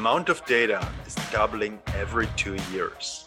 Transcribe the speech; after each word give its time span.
amount 0.00 0.30
of 0.30 0.42
data 0.46 0.80
is 1.06 1.14
doubling 1.30 1.78
every 1.94 2.26
two 2.34 2.56
years. 2.72 3.26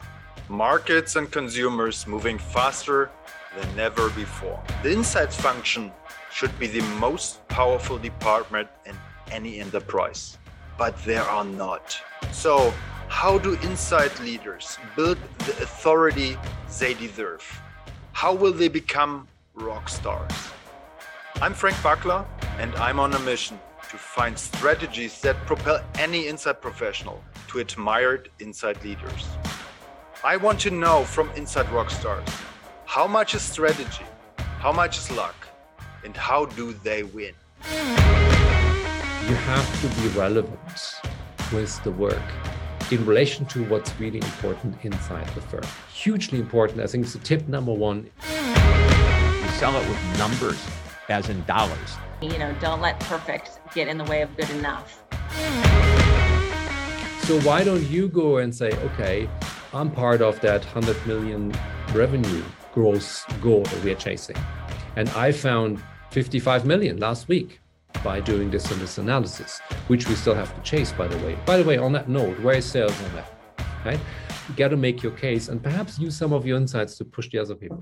Markets 0.49 1.15
and 1.17 1.31
consumers 1.31 2.07
moving 2.07 2.39
faster 2.39 3.11
than 3.55 3.79
ever 3.79 4.09
before. 4.09 4.59
The 4.81 4.91
insights 4.91 5.35
function 5.39 5.91
should 6.31 6.57
be 6.57 6.65
the 6.65 6.81
most 7.07 7.47
powerful 7.47 7.99
department 7.99 8.69
in 8.87 8.95
any 9.29 9.59
enterprise, 9.59 10.39
but 10.75 10.97
there 11.05 11.21
are 11.21 11.45
not. 11.45 11.95
So, 12.31 12.73
how 13.07 13.37
do 13.37 13.55
insight 13.69 14.19
leaders 14.19 14.79
build 14.95 15.19
the 15.45 15.53
authority 15.61 16.39
they 16.79 16.95
deserve? 16.95 17.43
How 18.13 18.33
will 18.33 18.55
they 18.61 18.67
become 18.67 19.27
rock 19.53 19.89
stars? 19.89 20.33
I'm 21.39 21.53
Frank 21.53 21.77
Buckler, 21.83 22.25
and 22.57 22.73
I'm 22.77 22.99
on 22.99 23.13
a 23.13 23.19
mission 23.19 23.59
to 23.93 23.99
find 23.99 24.35
strategies 24.39 25.21
that 25.21 25.35
propel 25.45 25.79
any 25.99 26.27
insight 26.27 26.59
professional 26.59 27.23
to 27.47 27.59
admired 27.59 28.27
insight 28.39 28.83
leaders. 28.83 29.27
I 30.23 30.35
want 30.35 30.59
to 30.61 30.71
know 30.71 31.03
from 31.03 31.29
Insight 31.35 31.67
Rockstars 31.67 32.27
how 32.85 33.05
much 33.05 33.35
is 33.35 33.43
strategy, 33.43 34.07
how 34.57 34.71
much 34.71 34.97
is 34.97 35.11
luck, 35.11 35.35
and 36.03 36.17
how 36.17 36.45
do 36.45 36.73
they 36.73 37.03
win? 37.03 37.35
You 39.29 39.35
have 39.51 39.69
to 39.81 40.01
be 40.01 40.07
relevant 40.17 40.79
with 41.53 41.83
the 41.83 41.91
work 41.91 42.29
in 42.89 43.05
relation 43.05 43.45
to 43.53 43.63
what's 43.65 43.93
really 43.99 44.17
important 44.17 44.75
inside 44.83 45.27
the 45.35 45.41
firm. 45.41 45.67
Hugely 45.93 46.39
important. 46.39 46.81
I 46.81 46.87
think 46.87 47.03
it's 47.03 47.13
the 47.13 47.19
tip 47.19 47.47
number 47.47 47.71
one. 47.71 48.09
You 48.27 49.49
sell 49.59 49.75
it 49.79 49.87
with 49.87 50.17
numbers, 50.17 50.59
as 51.09 51.29
in 51.29 51.43
dollars. 51.45 51.97
You 52.21 52.37
know, 52.37 52.55
don't 52.61 52.81
let 52.81 52.99
perfect 53.01 53.59
get 53.73 53.87
in 53.87 53.97
the 53.97 54.05
way 54.05 54.21
of 54.21 54.35
good 54.37 54.49
enough. 54.51 55.03
So 57.23 57.39
why 57.41 57.63
don't 57.63 57.83
you 57.89 58.09
go 58.09 58.37
and 58.37 58.53
say, 58.53 58.71
okay, 58.71 59.29
I'm 59.73 59.89
part 59.89 60.21
of 60.21 60.39
that 60.41 60.63
100 60.65 61.07
million 61.07 61.53
revenue 61.93 62.43
growth 62.73 63.25
goal 63.41 63.63
that 63.63 63.83
we're 63.83 63.95
chasing. 63.95 64.35
And 64.95 65.09
I 65.09 65.31
found 65.31 65.81
55 66.11 66.65
million 66.65 66.97
last 66.97 67.27
week 67.27 67.59
by 68.03 68.19
doing 68.19 68.51
this 68.51 68.69
and 68.71 68.81
this 68.81 68.97
analysis, 68.97 69.59
which 69.87 70.07
we 70.07 70.15
still 70.15 70.35
have 70.35 70.53
to 70.53 70.61
chase, 70.61 70.91
by 70.91 71.07
the 71.07 71.17
way. 71.25 71.37
By 71.45 71.57
the 71.57 71.63
way, 71.63 71.77
on 71.77 71.91
that 71.93 72.09
note, 72.09 72.39
where 72.41 72.55
is 72.55 72.65
sales 72.65 72.93
on 73.03 73.15
that? 73.15 73.31
Right? 73.85 73.99
You 74.49 74.55
got 74.55 74.69
to 74.69 74.77
make 74.77 75.01
your 75.01 75.13
case 75.13 75.47
and 75.47 75.63
perhaps 75.63 75.97
use 75.97 76.17
some 76.17 76.33
of 76.33 76.45
your 76.45 76.57
insights 76.57 76.97
to 76.97 77.05
push 77.05 77.29
the 77.29 77.39
other 77.39 77.55
people. 77.55 77.81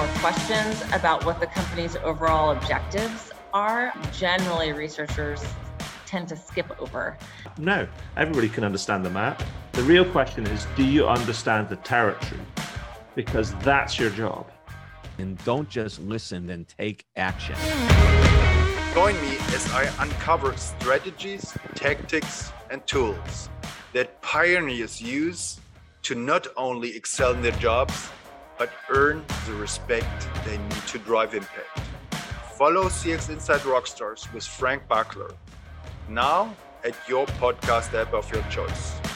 Asking 0.00 0.22
more 0.22 0.32
questions 0.32 0.82
about 0.94 1.26
what 1.26 1.40
the 1.40 1.46
company's 1.46 1.94
overall 1.96 2.52
objectives 2.52 3.32
are, 3.52 3.92
generally 4.12 4.72
researchers 4.72 5.44
tend 6.06 6.26
to 6.28 6.36
skip 6.36 6.70
over. 6.80 7.18
No, 7.58 7.86
everybody 8.16 8.48
can 8.48 8.64
understand 8.64 9.04
the 9.04 9.10
map. 9.10 9.42
The 9.72 9.82
real 9.82 10.06
question 10.06 10.46
is 10.46 10.66
do 10.74 10.84
you 10.84 11.06
understand 11.06 11.68
the 11.68 11.76
territory? 11.76 12.40
Because 13.14 13.54
that's 13.56 13.98
your 13.98 14.08
job. 14.10 14.50
And 15.18 15.36
don't 15.44 15.68
just 15.68 16.00
listen, 16.00 16.46
then 16.46 16.64
take 16.78 17.04
action. 17.16 17.56
Join 18.94 19.20
me 19.20 19.36
as 19.52 19.70
I 19.72 19.92
uncover 19.98 20.56
strategies, 20.56 21.54
tactics, 21.74 22.52
and 22.70 22.86
tools 22.86 23.50
that 23.92 24.22
pioneers 24.22 25.02
use 25.02 25.60
to 26.04 26.14
not 26.14 26.46
only 26.56 26.96
excel 26.96 27.32
in 27.34 27.42
their 27.42 27.52
jobs, 27.52 28.08
but 28.60 28.70
earn 28.90 29.24
the 29.46 29.54
respect 29.54 30.28
they 30.44 30.58
need 30.58 30.86
to 30.86 30.98
drive 30.98 31.34
impact. 31.34 31.80
Follow 32.58 32.84
CX 32.90 33.30
Insight 33.30 33.62
Rockstars 33.62 34.30
with 34.34 34.44
Frank 34.44 34.86
Buckler 34.86 35.32
now 36.10 36.54
at 36.84 36.94
your 37.08 37.24
podcast 37.40 37.94
app 37.94 38.12
of 38.12 38.30
your 38.30 38.42
choice. 38.50 39.09